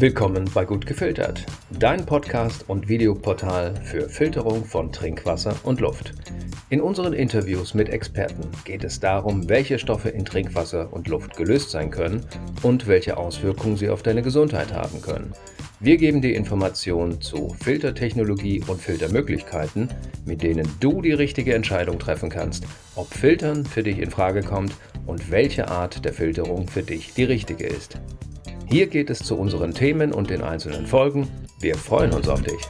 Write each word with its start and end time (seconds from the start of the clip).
Willkommen 0.00 0.48
bei 0.54 0.64
Gut 0.64 0.86
Gefiltert, 0.86 1.44
dein 1.76 2.06
Podcast 2.06 2.66
und 2.68 2.88
Videoportal 2.88 3.74
für 3.82 4.08
Filterung 4.08 4.64
von 4.64 4.92
Trinkwasser 4.92 5.56
und 5.64 5.80
Luft. 5.80 6.14
In 6.70 6.80
unseren 6.80 7.12
Interviews 7.12 7.74
mit 7.74 7.88
Experten 7.88 8.48
geht 8.64 8.84
es 8.84 9.00
darum, 9.00 9.48
welche 9.48 9.76
Stoffe 9.80 10.10
in 10.10 10.24
Trinkwasser 10.24 10.92
und 10.92 11.08
Luft 11.08 11.36
gelöst 11.36 11.70
sein 11.70 11.90
können 11.90 12.24
und 12.62 12.86
welche 12.86 13.16
Auswirkungen 13.16 13.76
sie 13.76 13.88
auf 13.88 14.04
deine 14.04 14.22
Gesundheit 14.22 14.72
haben 14.72 15.02
können. 15.02 15.32
Wir 15.80 15.96
geben 15.96 16.22
dir 16.22 16.36
Informationen 16.36 17.20
zu 17.20 17.56
Filtertechnologie 17.60 18.62
und 18.68 18.80
Filtermöglichkeiten, 18.80 19.88
mit 20.24 20.44
denen 20.44 20.68
du 20.78 21.02
die 21.02 21.12
richtige 21.12 21.54
Entscheidung 21.54 21.98
treffen 21.98 22.30
kannst, 22.30 22.62
ob 22.94 23.12
Filtern 23.12 23.66
für 23.66 23.82
dich 23.82 23.98
in 23.98 24.12
Frage 24.12 24.44
kommt 24.44 24.76
und 25.06 25.32
welche 25.32 25.66
Art 25.66 26.04
der 26.04 26.12
Filterung 26.12 26.68
für 26.68 26.84
dich 26.84 27.14
die 27.14 27.24
richtige 27.24 27.66
ist. 27.66 27.98
Hier 28.70 28.86
geht 28.86 29.08
es 29.08 29.20
zu 29.20 29.34
unseren 29.36 29.72
Themen 29.72 30.12
und 30.12 30.28
den 30.28 30.42
einzelnen 30.42 30.86
Folgen. 30.86 31.26
Wir 31.58 31.74
freuen 31.74 32.12
uns 32.12 32.28
auf 32.28 32.42
dich. 32.42 32.60